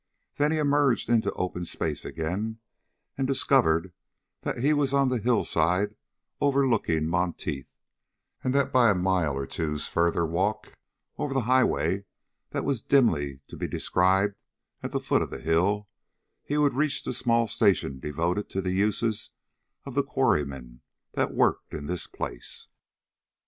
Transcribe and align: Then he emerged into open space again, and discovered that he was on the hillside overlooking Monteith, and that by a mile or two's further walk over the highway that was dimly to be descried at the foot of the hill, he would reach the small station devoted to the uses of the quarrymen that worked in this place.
Then 0.37 0.51
he 0.51 0.57
emerged 0.57 1.09
into 1.09 1.31
open 1.33 1.63
space 1.63 2.03
again, 2.03 2.57
and 3.19 3.27
discovered 3.27 3.93
that 4.41 4.57
he 4.57 4.73
was 4.73 4.95
on 4.95 5.09
the 5.09 5.19
hillside 5.19 5.95
overlooking 6.39 7.05
Monteith, 7.05 7.71
and 8.43 8.51
that 8.55 8.73
by 8.73 8.89
a 8.89 8.95
mile 8.95 9.35
or 9.37 9.45
two's 9.45 9.87
further 9.87 10.25
walk 10.25 10.73
over 11.19 11.35
the 11.35 11.41
highway 11.41 12.05
that 12.49 12.65
was 12.65 12.81
dimly 12.81 13.41
to 13.47 13.55
be 13.55 13.67
descried 13.67 14.33
at 14.81 14.91
the 14.91 14.99
foot 14.99 15.21
of 15.21 15.29
the 15.29 15.37
hill, 15.37 15.87
he 16.43 16.57
would 16.57 16.73
reach 16.73 17.03
the 17.03 17.13
small 17.13 17.45
station 17.45 17.99
devoted 17.99 18.49
to 18.49 18.59
the 18.61 18.71
uses 18.73 19.29
of 19.85 19.93
the 19.93 20.01
quarrymen 20.03 20.81
that 21.11 21.31
worked 21.31 21.75
in 21.75 21.85
this 21.85 22.07
place. 22.07 22.69